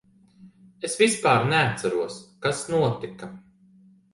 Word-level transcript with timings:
Es 0.87 0.95
vispār 1.01 1.45
neatceros, 1.51 2.17
kas 2.47 2.65
notika. 2.77 3.33